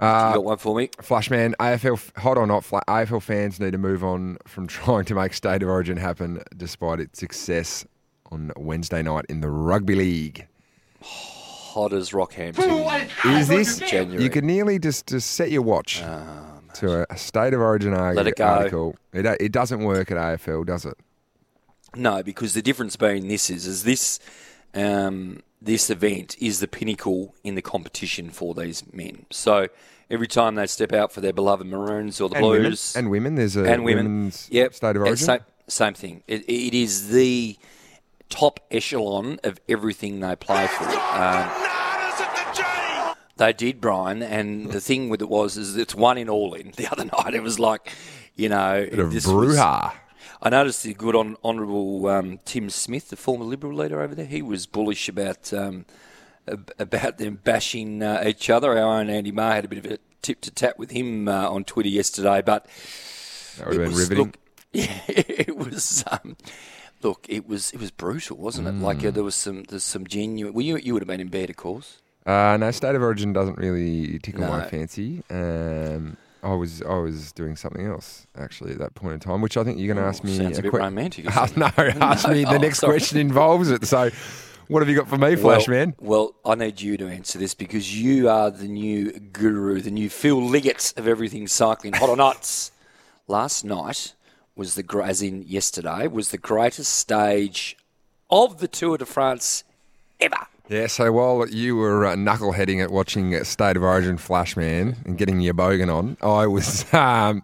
you 0.01 0.07
Uh, 0.07 0.35
got 0.35 0.45
one 0.45 0.59
for 0.59 0.75
me? 0.77 0.91
Flashman, 1.01 1.55
AFL, 1.61 2.17
hot 2.19 2.37
or 2.37 2.47
not, 2.47 2.65
AFL 2.65 3.23
fans 3.23 3.61
need 3.61 3.73
to 3.73 3.79
move 3.79 4.03
on 4.03 4.39
from 4.47 4.67
trying 4.79 5.05
to 5.05 5.15
make 5.15 5.33
State 5.35 5.63
of 5.63 5.69
Origin 5.69 5.97
happen 5.97 6.43
despite 6.57 6.99
its 7.01 7.19
success 7.21 7.87
on 8.33 8.51
Wednesday 8.57 9.03
night 9.03 9.27
in 9.29 9.41
the 9.41 9.49
Rugby 9.51 9.95
League. 9.95 10.49
Hot 11.01 11.93
as 11.93 12.11
Rockhampton. 12.11 12.85
What 12.85 13.03
is? 13.25 13.49
Is 13.51 13.79
this? 13.79 13.91
January. 13.91 14.23
You 14.23 14.31
could 14.31 14.45
nearly 14.45 14.79
just, 14.79 15.07
just 15.09 15.33
set 15.33 15.51
your 15.51 15.63
watch 15.63 15.99
to 15.99 17.03
a, 17.03 17.07
a 17.11 17.17
State 17.19 17.53
of 17.55 17.61
Origin 17.61 17.95
arg- 17.95 18.17
Let 18.17 18.27
it 18.27 18.37
go. 18.37 18.45
article. 18.47 18.97
It, 19.13 19.27
it 19.41 19.53
doesn't 19.53 19.83
work 19.85 20.11
at 20.11 20.17
AFL, 20.17 20.67
does 20.67 20.85
it? 20.87 20.95
No, 21.97 22.23
because 22.23 22.55
the 22.55 22.63
difference 22.63 22.97
being 22.97 23.29
this 23.29 23.51
is 23.51 23.67
is 23.67 23.85
this 23.85 24.19
um, 24.75 25.43
this 25.63 25.89
event 25.91 26.37
is 26.41 26.61
the 26.61 26.69
pinnacle 26.69 27.35
in 27.45 27.55
the 27.55 27.63
competition 27.63 28.31
for 28.31 28.55
these 28.55 28.83
men. 28.93 29.27
So 29.31 29.69
every 30.11 30.27
time 30.27 30.55
they 30.57 30.67
step 30.67 30.93
out 30.93 31.13
for 31.13 31.21
their 31.21 31.33
beloved 31.33 31.67
Maroons 31.67 32.21
or 32.21 32.29
the 32.29 32.37
And 32.37 32.47
women. 32.47 32.63
Blues 32.63 32.97
And 32.97 33.11
women. 33.11 33.35
There's 33.37 33.57
a 33.57 33.65
and 33.65 33.85
women, 33.85 34.05
women's 34.07 34.49
yep, 34.51 34.75
State 34.75 34.97
of 34.97 35.03
Origin. 35.03 35.17
Same, 35.17 35.41
same 35.69 35.95
thing. 35.95 36.23
It, 36.27 36.43
it 36.49 36.75
is 36.75 37.09
the 37.11 37.57
top 38.29 38.61
echelon 38.71 39.39
of 39.45 39.61
everything 39.69 40.21
they 40.21 40.37
play 40.37 40.67
for. 40.67 40.85
Um, 40.85 41.51
they 43.37 43.53
did, 43.53 43.81
Brian, 43.81 44.23
and 44.23 44.71
the 44.71 44.81
thing 44.81 45.09
with 45.09 45.21
it 45.21 45.29
was 45.29 45.57
is 45.57 45.77
it's 45.77 45.95
one 45.95 46.19
in 46.19 46.29
all 46.29 46.55
in. 46.55 46.73
The 46.77 46.87
other 46.93 47.05
night 47.05 47.35
it 47.35 47.43
was 47.43 47.59
like, 47.59 47.91
you 48.37 48.49
know, 48.49 48.87
Bit 48.89 48.99
of 48.99 49.13
this 49.13 49.27
was- 49.27 49.57
brouhaha. 49.57 49.93
I 50.45 50.51
noticed 50.51 50.83
the 50.83 50.93
good 50.95 51.17
on, 51.17 51.37
honourable 51.43 52.07
um, 52.07 52.39
Tim 52.45 52.69
Smith, 52.69 53.09
the 53.09 53.17
former 53.17 53.45
Liberal 53.47 53.75
leader 53.75 54.01
over 54.03 54.15
there. 54.15 54.27
He 54.27 54.43
was 54.43 54.67
bullish 54.67 55.09
about 55.09 55.53
um, 55.55 55.87
about 56.79 57.17
them 57.19 57.41
bashing 57.43 58.03
uh, 58.03 58.23
each 58.27 58.51
other. 58.51 58.77
Our 58.79 59.01
own 59.01 59.09
Andy 59.09 59.33
Marr 59.33 59.55
had 59.55 59.65
a 59.65 59.69
bit 59.69 59.79
of 59.85 59.91
a 59.91 59.99
tip 60.21 60.43
to 60.43 60.51
tap 60.51 60.79
with 60.79 60.91
him 60.91 61.29
uh, 61.29 61.49
on 61.49 61.65
Twitter 61.65 61.89
yesterday, 61.89 62.43
but 62.45 62.67
That 63.57 63.69
would 63.69 63.81
have 63.81 63.83
it 63.83 63.85
been 63.87 63.95
was, 63.95 64.11
riveting. 64.11 64.25
Look, 64.27 64.39
yeah, 64.73 65.01
it 65.09 65.57
was. 65.57 66.05
Um, 66.11 66.37
look, 67.03 67.25
it 67.31 67.49
was 67.49 67.71
it 67.73 67.81
was 67.81 67.91
brutal, 67.91 68.37
wasn't 68.37 68.69
it? 68.69 68.75
Like 68.75 68.99
uh, 68.99 69.09
Mm. 69.09 69.15
there 69.15 69.25
was 69.25 69.35
some 69.35 69.63
there's 69.65 69.85
some 69.85 70.07
genuine. 70.07 70.53
Well, 70.53 70.63
you 70.65 70.77
you 70.77 70.93
would 70.93 71.03
have 71.03 71.09
been 71.09 71.21
in 71.21 71.29
bed, 71.29 71.49
of 71.49 71.57
course. 71.57 72.03
Uh, 72.27 72.57
no, 72.59 72.71
State 72.71 72.95
of 72.95 73.03
Origin 73.03 73.33
doesn't 73.33 73.57
really 73.59 74.19
tickle 74.19 74.47
my 74.47 74.67
fancy. 74.67 75.23
Um, 75.31 76.17
I 76.45 76.55
was 76.55 76.83
I 76.83 76.95
was 76.99 77.33
doing 77.33 77.57
something 77.57 77.87
else 77.87 78.27
actually 78.37 78.73
at 78.73 78.79
that 78.79 78.95
point 78.95 79.15
in 79.15 79.21
time, 79.21 79.41
which 79.41 79.57
I 79.57 79.65
think 79.65 79.79
you're 79.79 79.93
going 79.93 80.03
to 80.05 80.09
ask 80.09 80.23
me. 80.23 80.37
Sounds 80.37 80.59
a 80.59 80.63
bit 80.63 80.71
que- 80.73 80.79
romantic. 80.79 81.37
Uh, 81.37 81.49
no, 81.57 81.71
ask 81.79 82.29
me. 82.29 82.45
The 82.45 82.51
Oh, 82.55 82.59
next 82.59 82.79
sorry. 82.81 82.93
question 82.95 83.19
involves 83.19 83.71
it. 83.71 83.87
So, 83.87 84.11
what 84.69 84.81
have 84.81 84.89
you 84.89 84.95
got 84.97 85.09
for 85.09 85.17
me, 85.19 85.37
Flash 85.37 85.67
well, 85.67 85.77
Man? 85.77 85.95
Well, 86.01 86.35
I 86.45 86.55
need 86.55 86.81
you 86.81 86.97
to 86.99 87.09
answer 87.09 87.39
this 87.39 87.55
because 87.55 87.99
you 88.01 88.29
are 88.29 88.51
the 88.51 88.69
new 88.69 89.13
guru, 89.13 89.81
the 89.81 89.91
new 89.91 90.11
Phil 90.11 90.41
Liggett 90.43 90.93
of 90.97 91.09
everything 91.09 91.49
cycling, 91.49 91.95
hot 91.95 92.09
or 92.11 92.17
nuts. 92.17 92.71
Last 93.27 93.65
night 93.65 94.15
was 94.55 94.75
the 94.75 95.03
as 95.03 95.23
in 95.23 95.43
yesterday 95.43 96.07
was 96.07 96.31
the 96.31 96.39
greatest 96.39 96.93
stage 96.95 97.77
of 98.31 98.59
the 98.59 98.69
Tour 98.69 98.99
de 98.99 99.07
France 99.07 99.65
ever. 100.21 100.47
Yeah. 100.69 100.87
So 100.87 101.13
while 101.13 101.47
you 101.49 101.77
were 101.77 102.07
uh, 102.07 102.15
knuckleheading 102.15 102.83
at 102.83 102.91
watching 102.91 103.35
uh, 103.35 103.45
State 103.45 103.77
of 103.77 103.83
Origin, 103.83 104.17
Flash 104.17 104.57
Man, 104.57 104.97
and 105.05 105.19
getting 105.19 105.41
your 105.41 105.55
bogan 105.55 105.93
on, 105.95 106.17
I 106.23 106.47
was 106.47 106.87
um, 106.95 107.43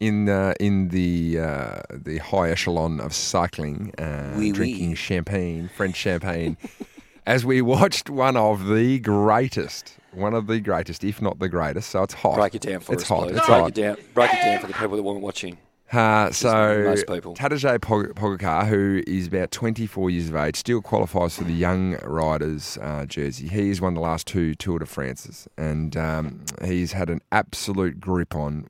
in 0.00 0.28
uh, 0.28 0.54
in 0.58 0.88
the 0.88 1.38
uh, 1.40 1.82
the 1.92 2.18
high 2.18 2.50
echelon 2.50 2.98
of 3.00 3.12
cycling, 3.14 3.92
uh, 3.98 4.32
Oui, 4.36 4.46
oui. 4.46 4.52
drinking 4.52 4.94
champagne, 4.94 5.68
French 5.76 5.96
champagne, 5.96 6.56
as 7.26 7.44
we 7.44 7.60
watched 7.62 8.08
one 8.10 8.36
of 8.36 8.66
the 8.68 8.98
greatest, 9.00 9.98
one 10.12 10.32
of 10.34 10.46
the 10.46 10.58
greatest, 10.58 11.04
if 11.04 11.20
not 11.20 11.38
the 11.38 11.48
greatest. 11.48 11.90
So 11.90 12.02
it's 12.02 12.14
hot. 12.14 12.36
Break 12.36 12.54
it 12.54 12.62
down 12.62 12.80
for 12.80 12.94
it's 12.94 13.02
us, 13.02 13.08
hot. 13.08 13.28
please. 13.28 13.36
It's 13.36 13.46
Break 13.46 13.60
hot. 13.60 13.68
it 13.68 13.74
down. 13.74 13.96
Break 14.14 14.30
it 14.32 14.42
down 14.42 14.60
for 14.60 14.66
the 14.66 14.72
people 14.74 14.96
that 14.96 15.02
weren't 15.02 15.20
watching. 15.20 15.58
Uh, 15.92 16.30
so 16.30 16.84
most 16.84 17.06
people. 17.06 17.34
Tadej 17.34 17.78
Pogacar, 17.78 18.66
who 18.66 19.02
is 19.06 19.26
about 19.26 19.50
24 19.50 20.10
years 20.10 20.28
of 20.30 20.36
age, 20.36 20.56
still 20.56 20.80
qualifies 20.80 21.36
for 21.36 21.44
the 21.44 21.52
young 21.52 21.96
riders 22.02 22.78
uh, 22.80 23.04
jersey. 23.04 23.48
He 23.48 23.68
has 23.68 23.80
won 23.80 23.94
the 23.94 24.00
last 24.00 24.26
two 24.26 24.54
Tour 24.54 24.78
de 24.78 24.86
France's, 24.86 25.46
and 25.58 25.96
um, 25.96 26.44
he's 26.64 26.92
had 26.92 27.10
an 27.10 27.20
absolute 27.30 28.00
grip 28.00 28.34
on 28.34 28.68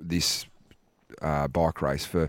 this 0.00 0.46
uh, 1.22 1.46
bike 1.46 1.80
race 1.80 2.04
for 2.04 2.28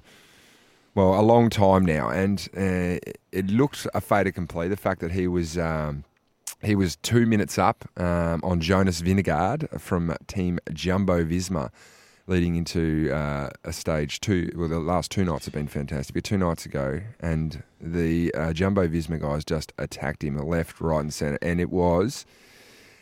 well 0.94 1.20
a 1.20 1.24
long 1.24 1.50
time 1.50 1.84
now, 1.84 2.10
and 2.10 2.50
uh, 2.56 3.00
it 3.32 3.48
looked 3.48 3.88
a 3.96 4.02
fait 4.02 4.28
accompli. 4.28 4.68
The 4.68 4.78
fact 4.78 5.02
that 5.02 5.12
he 5.12 5.28
was. 5.28 5.58
Um, 5.58 6.04
he 6.62 6.76
was 6.76 6.98
two 6.98 7.26
minutes 7.26 7.58
up 7.58 7.90
um, 7.96 8.42
on 8.44 8.60
Jonas 8.60 9.02
Vingegaard 9.02 9.80
from 9.80 10.14
Team 10.28 10.60
Jumbo 10.74 11.24
Visma, 11.24 11.70
leading 12.30 12.56
into 12.56 13.12
uh, 13.12 13.50
a 13.64 13.74
stage 13.74 14.22
two. 14.22 14.52
Well, 14.56 14.70
the 14.70 14.80
last 14.80 15.12
two 15.12 15.26
nights 15.26 15.46
have 15.46 15.54
been 15.54 15.68
fantastic. 15.68 16.14
But 16.14 16.24
two 16.24 16.38
nights 16.38 16.66
ago, 16.66 17.02
and 17.20 17.64
the 17.82 18.34
uh, 18.36 18.54
Jumbo 18.54 18.88
Visma 18.88 19.20
guys 19.20 19.44
just 19.44 19.74
attacked 19.78 20.24
him 20.24 20.38
left, 20.38 20.80
right, 20.80 21.00
and 21.02 21.14
centre, 21.14 21.40
and 21.42 21.60
it 21.60 21.70
was 21.70 22.26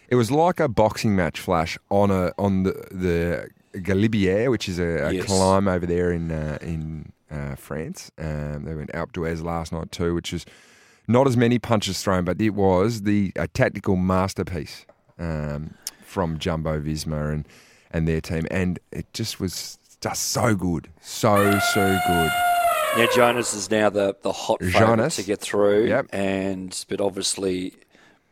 it 0.10 0.16
was 0.16 0.32
like 0.32 0.60
a 0.60 0.68
boxing 0.68 1.16
match 1.16 1.40
flash 1.40 1.78
on 1.90 2.10
a 2.10 2.32
on 2.38 2.64
the 2.64 2.72
the 2.92 3.50
Galibier, 3.74 4.50
which 4.50 4.68
is 4.70 4.80
a, 4.80 5.08
a 5.08 5.12
Yes. 5.14 5.26
climb 5.26 5.68
over 5.68 5.86
there 5.86 6.12
in 6.12 6.32
uh, 6.32 6.58
in 6.62 7.12
uh, 7.30 7.56
France. 7.56 8.10
Um, 8.18 8.64
they 8.64 8.74
went 8.74 8.92
Alpe 8.94 9.12
d'Huez 9.12 9.44
last 9.44 9.72
night 9.74 9.92
too, 9.92 10.16
which 10.16 10.32
is 10.34 10.46
not 11.08 11.28
as 11.28 11.36
many 11.38 11.60
punches 11.60 12.02
thrown, 12.02 12.24
but 12.24 12.40
it 12.42 12.52
was 12.52 13.04
the 13.04 13.34
a 13.36 13.48
tactical 13.48 13.98
masterpiece 13.98 14.86
um, 15.20 15.74
from 16.04 16.40
Jumbo 16.40 16.80
Visma, 16.80 17.34
and 17.34 17.46
and 17.98 18.08
their 18.08 18.22
team, 18.22 18.46
and 18.52 18.80
it 18.92 19.12
just 19.14 19.40
was 19.40 19.78
just 20.02 20.24
so 20.30 20.56
good, 20.56 20.90
so 21.02 21.60
so 21.74 22.00
good. 22.08 22.32
Now 22.98 23.08
Jonas 23.14 23.54
is 23.54 23.70
now 23.70 23.90
the 23.90 24.16
the 24.22 24.32
hot 24.32 24.60
favourite 24.62 24.80
Jonas. 24.80 25.16
to 25.18 25.24
get 25.24 25.40
through, 25.42 25.88
Yep. 25.88 26.08
and 26.14 26.86
but 26.90 27.02
obviously 27.02 27.74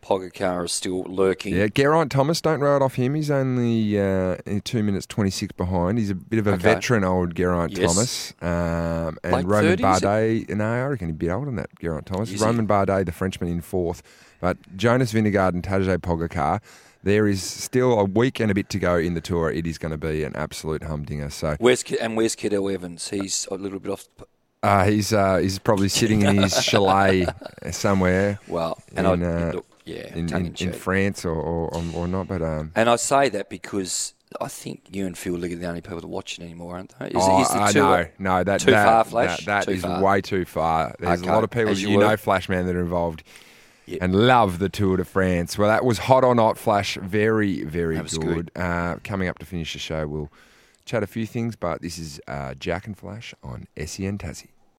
Pogacar 0.01 0.65
is 0.65 0.71
still 0.71 1.01
lurking. 1.03 1.55
Yeah, 1.55 1.65
Geraint 1.67 2.11
Thomas, 2.11 2.39
don't 2.39 2.59
write 2.59 2.81
off 2.83 2.93
him. 2.93 3.15
He's 3.15 3.31
only 3.31 3.99
uh, 3.99 4.35
two 4.63 4.83
minutes 4.83 5.07
twenty 5.07 5.31
six 5.31 5.51
behind. 5.53 5.97
He's 5.97 6.11
a 6.11 6.15
bit 6.15 6.37
of 6.39 6.45
a 6.47 6.51
Okay. 6.51 6.61
veteran, 6.61 7.03
old 7.03 7.35
Geraint 7.35 7.75
Yes. 7.77 7.91
Thomas. 7.93 8.33
Um, 8.41 9.17
and 9.23 9.33
Late 9.33 9.45
Romain 9.47 9.77
30s? 9.77 9.99
Bardet, 10.01 10.49
no, 10.55 10.65
I 10.65 10.85
reckon 10.87 11.07
he'd 11.07 11.17
be 11.19 11.29
older 11.31 11.47
than 11.47 11.55
that. 11.55 11.69
Geraint 11.79 12.05
Thomas. 12.05 12.31
Is 12.31 12.39
he? 12.39 12.45
Romain 12.45 12.67
Bardet, 12.67 13.05
the 13.07 13.11
Frenchman, 13.11 13.49
in 13.49 13.61
fourth, 13.61 14.03
but 14.39 14.57
Jonas 14.77 15.11
Vingegaard 15.11 15.53
and 15.55 15.63
Tadej 15.63 15.97
Pogacar. 15.97 16.61
There 17.05 17.27
is 17.27 17.43
still 17.43 17.99
a 17.99 18.03
week 18.03 18.39
and 18.39 18.49
a 18.49 18.55
bit 18.55 18.67
to 18.69 18.79
go 18.79 18.97
in 18.97 19.13
the 19.13 19.21
tour. 19.21 19.51
It 19.51 19.67
is 19.67 19.77
going 19.77 19.91
to 19.91 19.97
be 19.97 20.23
an 20.23 20.35
absolute 20.35 20.83
humdinger. 20.83 21.29
So 21.29 21.55
Where's 21.59 21.83
and 22.01 22.17
where's 22.17 22.35
Cadel 22.35 22.73
Evans? 22.73 23.09
He's 23.09 23.47
a 23.51 23.55
little 23.55 23.79
bit 23.79 23.91
off. 23.91 24.07
uh, 24.63 24.85
he's 24.85 25.13
uh, 25.13 25.37
he's 25.37 25.59
probably 25.59 25.87
sitting 25.87 26.23
in 26.23 26.37
his 26.41 26.59
chalet 26.69 27.27
somewhere 27.69 28.39
Well, 28.47 28.81
and 28.95 29.05
In, 29.05 29.23
I 29.23 29.49
uh, 29.49 29.51
look, 29.53 29.65
yeah, 29.85 30.15
in, 30.15 30.33
in, 30.33 30.55
in. 30.57 30.73
France 30.73 31.23
or, 31.25 31.35
or, 31.35 31.83
or 31.93 32.07
not. 32.07 32.27
But 32.27 32.41
um, 32.41 32.71
And 32.75 32.89
I 32.89 32.95
say 32.95 33.29
that 33.29 33.51
because 33.51 34.15
I 34.41 34.47
think 34.47 34.87
you 34.91 35.05
and 35.05 35.15
Phil 35.15 35.33
Liggett 35.35 35.59
are 35.59 35.61
the 35.61 35.67
only 35.67 35.81
people 35.81 36.01
that 36.01 36.07
watch 36.07 36.39
it 36.39 36.43
anymore, 36.43 36.73
aren't 36.77 36.97
they? 36.97 37.09
Is, 37.09 37.13
oh, 37.17 37.41
is 37.43 37.49
the 37.49 37.61
uh, 37.61 37.71
no, 37.71 38.07
no, 38.17 38.43
that 38.43 38.61
too 38.61 38.71
that, 38.71 38.83
far, 38.85 39.03
Flash? 39.03 39.45
That, 39.45 39.67
that 39.67 39.71
is 39.71 39.83
far? 39.83 40.01
way 40.01 40.21
too 40.21 40.43
far. 40.43 40.95
There's 40.99 41.21
Okay, 41.21 41.29
a 41.29 41.33
lot 41.33 41.43
of 41.43 41.51
people 41.51 41.69
as 41.69 41.83
you, 41.83 41.89
you 41.89 41.97
know. 41.99 42.17
Flashman, 42.17 42.65
that 42.65 42.75
are 42.75 42.81
involved 42.81 43.21
Yep. 43.87 43.99
and 44.01 44.15
love 44.15 44.59
the 44.59 44.69
Tour 44.69 44.97
de 44.97 45.05
France. 45.05 45.57
Well, 45.57 45.69
that 45.69 45.85
was 45.85 45.99
hot 45.99 46.23
or 46.23 46.33
not, 46.33 46.57
Flash. 46.57 46.97
Very, 47.01 47.63
very 47.63 47.99
was 48.01 48.17
good. 48.17 48.51
Uh, 48.55 48.95
coming 49.03 49.27
up 49.27 49.37
to 49.39 49.45
finish 49.45 49.73
the 49.73 49.79
show, 49.79 50.07
we'll 50.07 50.31
chat 50.85 51.03
a 51.03 51.07
few 51.07 51.25
things, 51.25 51.55
but 51.55 51.81
this 51.81 51.97
is 51.99 52.19
uh, 52.27 52.55
Jack 52.55 52.87
and 52.87 52.97
Flash 52.97 53.33
on 53.43 53.67
SEN 53.77 54.17
Tassie. 54.17 54.49